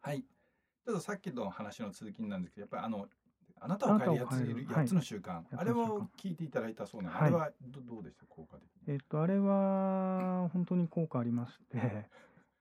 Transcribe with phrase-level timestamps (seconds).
[0.00, 0.22] はい。
[0.22, 3.08] ちょっとさっきの話の続きなんですけど、やっぱりあの、
[3.60, 8.24] あなたを変えるやつあなたを変える8つの習慣、はいあれを聞いていただいたそうなの、はいあれはどどうでした？
[8.26, 8.94] 効果的に。
[8.94, 12.08] えっと、あれは本当に効果ありまして、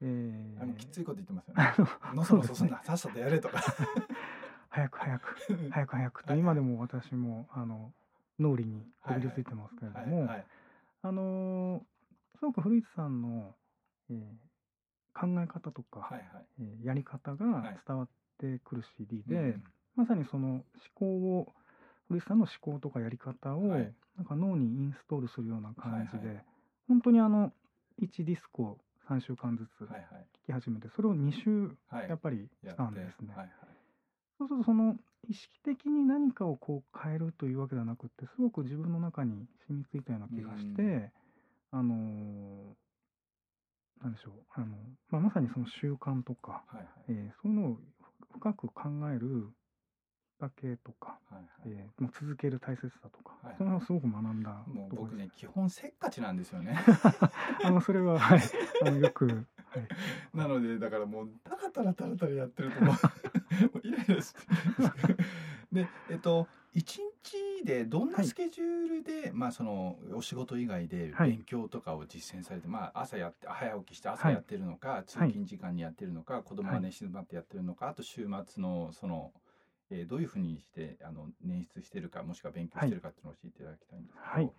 [0.00, 1.74] えあのきつー、いこと言ってますよね。
[2.02, 3.60] あののそのそすんな、さっさとやれとか。
[4.68, 5.36] 早く早く
[5.70, 7.92] 早く早くとはい今でも私もあの
[8.40, 10.46] 脳裏にこびりついてますけれどはいも、はい。
[11.02, 11.82] あのー
[12.38, 13.54] すごく古市さんの、
[14.10, 14.53] えー
[15.14, 16.46] 考え方とか、はいはい。
[16.60, 18.08] えーやり方がはい伝わっ
[18.38, 19.64] てくる CD うで、ん
[19.96, 20.62] まさにその思
[20.94, 21.52] 考を
[22.08, 26.42] 古市さんの思考とかやり方を、はいなんか脳にインストールするような感じで、はいは
[26.88, 27.52] 本当にあの
[28.00, 28.78] 1ディスコを
[29.08, 30.26] 3週間ずつはいはい。
[30.44, 32.08] 聞き始めて、それを2週はい。
[32.08, 33.28] やっぱりしたんですね。
[33.34, 33.48] はいはい。
[34.38, 34.96] そうするとその
[35.28, 41.10] 意識的に何かをこう変えるというわけではなくってすごく自分の中に染みついたような気がして、うん
[41.72, 42.74] あのー
[44.04, 44.32] なんでしょう。
[44.54, 44.66] あの、
[45.10, 47.76] まあ、まさにその習慣とか、はいはい、えー、そういうのを
[48.32, 49.48] 深く考える
[50.38, 56.78] だけとか、はいはい、えー、もう続ける大切さとか、はいはい、そのすごく学んだもう僕ね基本せっかちなんですよね。
[57.64, 58.40] あのそれは、はい、
[58.84, 59.36] あのよく、はい、
[60.36, 62.94] なのでだからもうたらたらたらたらやってるともう
[63.82, 64.40] イライラして
[65.72, 79.32] でえっと1ちでどんなスケジュールで、はい、まあそのお仕事以外で勉強とかを実践されて、はい、まあ朝やって早起きして朝やってるのか、はい、通勤時間にやってるのか、子供が寝静まってやってるのか、あと週末のその、
[79.90, 84.24] えー、どういうふうにしてあの捻出してるかもしくは勉強してるかっていうのを教えていただきたいんですけど。
[84.26, 84.52] はい。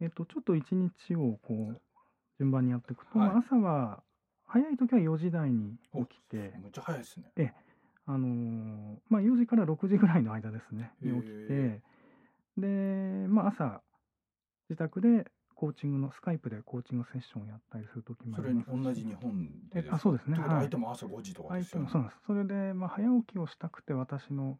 [0.00, 1.80] えっ、ー、とちょっと一日をこう
[2.38, 4.02] 順番にやっていくと、朝は
[4.46, 7.30] 早い時は4時台に起きて、めっちゃ早いですね。
[7.36, 7.52] え。
[8.06, 11.80] あのーまあ、4時から6時ぐらいの間ですねに起きて
[12.58, 13.80] で、まあ、朝
[14.68, 18.82] 自宅でコーチングのスカイプでコーチングセッションをやったりする時もあそれりますし。
[18.84, 20.36] 同じ日本でえあそうですね。
[20.36, 21.86] 相手も朝5時とかですよね。
[21.88, 22.20] 相手もそうなんです。
[22.26, 24.58] それで、まあ、早起きをしたくて私の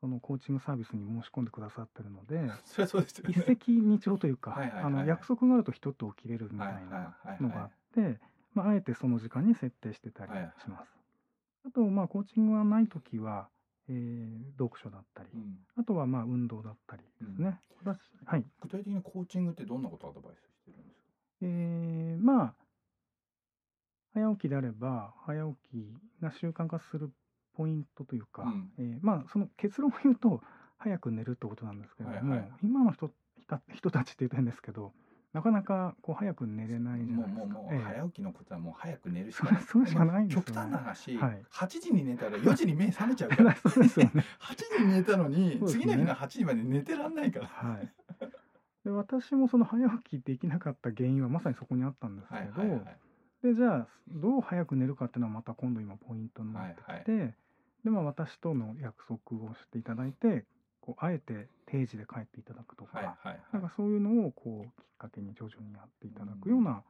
[0.00, 3.34] そのコーチングサービスに申し込んでくださってるので それはそうですよね。
[3.36, 8.20] 一石二鳥というかはいはいはいあの約束があると人と起きれるみたいはいはいなはいはいのがあって、
[8.54, 10.60] まあ、あえてその時間に設定してたりはいはい。
[10.60, 11.03] します。
[11.66, 13.48] あと、まあ、コーチングがないときは、
[13.88, 17.58] えー読書だったり、うんあとはまあ運動だったりですね。
[17.82, 18.44] 私はい。
[18.62, 21.06] 具体的にコーチングってどんなことをアドバイスしてるんですか？
[21.42, 22.54] えーまあ、
[24.14, 27.10] 早起きであれば、早起きが習慣化する
[27.56, 30.40] ポイントというか、うんえーまあ、その結論を言うと、
[30.78, 33.10] 早く寝るってことなんですけれども、はいはい今の人
[33.40, 34.92] 人人たちって言うと変ですけど、
[35.34, 37.54] なかなかこう早く寝れないじゃもうないですか。
[37.54, 39.60] もうもうええ早起きのことはもう早く寝るしそかない。
[39.60, 43.54] れ それしかないんですよね極端な話、はい8時に寝たら4時に目覚めちゃうから。
[43.68, 44.24] そうですよね。
[44.38, 47.46] 8時に寝たのに、ね次の日の8時まで寝てらんないから。
[47.46, 47.92] はい。
[48.84, 52.98] で私もその早起きできなかった原因はまさにそこにあったんですけど、はいはいはい。
[53.42, 57.34] でじゃあどう早く寝るかっていうのはまた今度今ポイントになってきて、
[57.82, 60.44] でまあ私との約束をしていただいて
[60.84, 63.40] こうあえて定時で帰っていただくとか、はいはいはい。
[63.54, 66.82] なんかそういうのをこうきっかけに徐々にやっていただくような、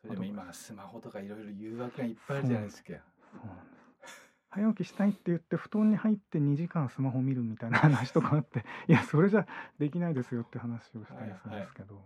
[0.00, 0.72] それでも今ス。
[0.72, 2.86] マホとかいろいろ誘惑がいっぱいあるじゃないですか。
[2.86, 3.62] そうなんで
[4.06, 4.22] す。
[4.48, 9.46] 早起きしたいって言って布団に入って2時間スマホ見るみたいな話とかあって いやそれじゃ
[9.78, 12.00] できないですよって話をしたりするんですけど、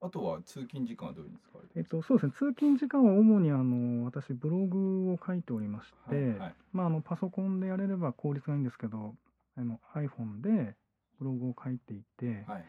[0.00, 2.32] あとは通勤時間はどういうふうに使われてえっと、そうですね。
[2.32, 6.12] 通勤時間は主にあの私ブログを書いておりまして、か。
[6.12, 6.54] はいはい。
[6.72, 9.14] まあ、あのパソコンでやれれば効率がいいんですけど
[9.56, 10.74] あの iPhone で
[11.18, 12.64] ブログを書いていて、はい。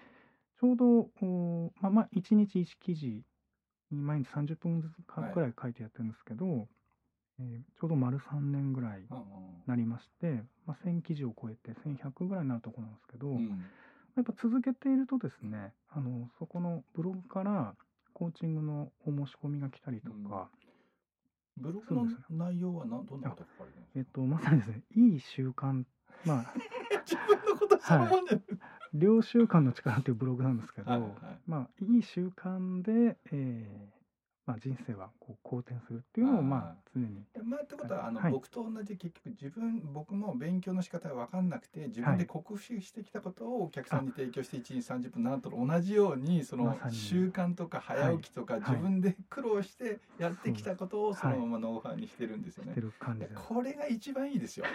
[0.60, 0.86] ちょうど
[1.22, 3.08] おまあまあ1日1記事
[3.92, 6.68] に毎日30分ずつくらい書いてやってるんですけど、
[7.40, 9.24] えーちょうど丸3年ぐらいうんうん
[9.68, 13.64] なりまして、まあ、1000記事を超えて1100ぐらいになるところなんですけど、うん。
[14.16, 17.76] やっぱ続けているとですねあのそこのブログから
[18.14, 20.50] コーチングのお申し込みが来たりとか、
[21.58, 24.00] ブログの内容はなどんなことが書かれてるんですか？
[24.00, 25.84] えっと、まさにですねいい習慣。
[26.26, 26.54] まあ
[27.06, 28.42] 自分のことそのもんで、
[28.94, 31.12] 良習慣の力っていうブログなんですけど、はいはい。
[31.48, 33.97] まあいい習慣で、えー
[34.48, 37.22] まあ、人生はこう好転するっていうのをまあ常に。
[37.44, 38.32] まあってことはあの、はい。
[38.32, 48.64] 僕と同じ結局自分僕も勉強の仕方が分かんなくて自分で克服してきたことをお客さんに提供して1日30分7と同じようにその習慣とか早起きとかはい。
[48.64, 52.74] 自分で苦労してやってきたことをそのままノウハウにしてるんですよね。
[53.36, 54.66] これが一番いいですよ。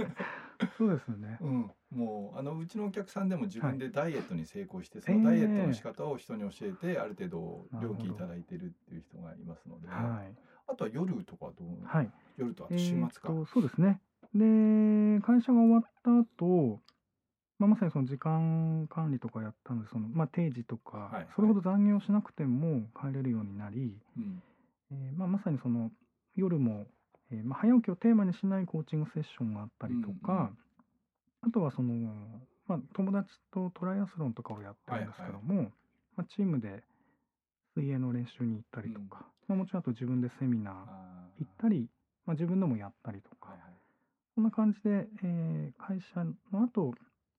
[0.76, 1.38] そうですよね。
[1.40, 10.34] うん、もうあのうちのお客さんでも自分でダイエットに成功して、そええのダイエットの仕方を人に教えてある程度料金いただいてるっていう人がいますので、はい。
[10.68, 12.10] あとは夜とかどう、はい。
[12.36, 14.00] 夜とあえと週末か、ーとそうですね。
[14.34, 16.80] で、会社が終わった後、
[17.58, 24.42] まあ、まさにその時間管理とかやったので、そのまあ、定時とか、はいそれほど残業しなくても帰れるようになり、うん。
[24.92, 25.90] えーまあ、まさにその
[26.34, 26.86] 夜も、
[27.30, 30.58] えーまあ、早起きをテーマにしないコーチングセッションがあったりとか、うんうん
[31.42, 31.92] あとはその、
[32.66, 35.70] まあ、友達とトライアスロンとかをやってるんですけども、
[36.16, 36.82] まあ、チームで
[37.74, 41.88] 水泳の練習に行ったりとか、まあ、もちろんあと自分でセミナー行ったり、
[42.24, 43.72] まあ、自分でもやったりとか、はいはい。
[44.34, 46.94] そんな感じで、えー会社の後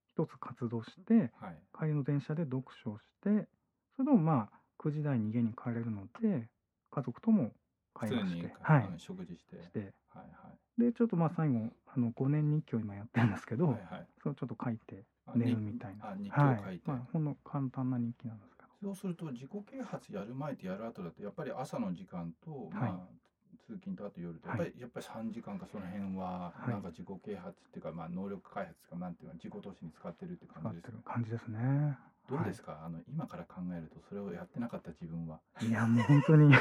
[0.07, 1.57] 一つ活動してはい。
[1.77, 3.47] 帰りの電車で読書をして
[3.95, 6.47] それでもまあ9時台に家に帰れるので
[6.91, 7.51] 家族とも
[7.93, 8.89] 会話して、はい。
[8.97, 9.63] 食事して。
[9.63, 9.93] して。
[10.09, 13.85] はいでちょっとまあ最後あの5年日記を今やってるんですけど、はいはい。
[13.93, 16.11] はいそれをちょっと書いてあ寝るにみたいな。
[16.11, 16.61] あ日記をはい。
[16.65, 16.81] 書いて。
[16.85, 18.67] まあ、ほんの簡単な日記なんですけど。
[18.83, 22.91] そうすると自己啓発やる前とやる後だとやっぱり朝の時間と、はい。
[22.91, 23.17] まあ
[23.65, 26.69] 通勤とあと夜とやっはいぱり、やっぱり3時間かその辺ははい。
[26.69, 31.13] なんか自己啓発っていうか、まあ能力開発とかなんていうの自己投資に使ってるって使感じですか？
[31.13, 31.97] 感じですね。
[32.29, 36.53] どうですか、あの今から考えるとそれをやってなかった自分は、いやもう本当に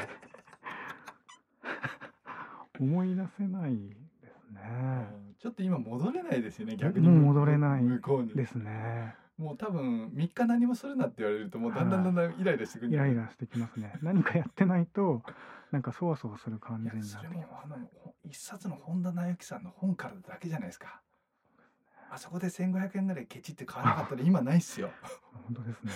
[2.79, 3.73] 思い出せない
[4.57, 7.09] ですねちょっと今戻れないですよね逆に。
[7.09, 8.31] もう戻れない向こうに。
[8.35, 9.15] ですね。
[9.39, 12.93] もう多分3日何もするなって言われるともうだんだんだんだんイライラしてくる。
[12.93, 13.93] イライラしてきますね。
[14.03, 15.23] 何かやってないと
[15.71, 21.03] なんかそわそわする感じになっそれもあのほ一冊の本田直之さんの本からだけじゃないですか。
[22.11, 24.91] あそこで1500円ぐらいケチって買わなかったら 今ないっすよ。
[25.33, 25.93] 本当ですね。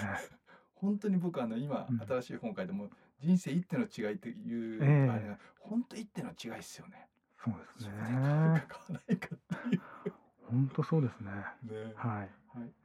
[0.75, 1.99] 本当に僕あの今うん。
[2.01, 2.91] 新しい本書いても
[3.21, 5.09] 人生一手の違いっていう、ええ。
[5.09, 7.10] あれが本当一手の違いっすよね
[7.45, 9.39] そうですそこで買うかね買わないかっ
[9.71, 9.83] ていう。
[10.51, 11.31] 本当そうですね。
[11.63, 11.93] ね。
[11.97, 12.31] はい。
[12.59, 12.80] はい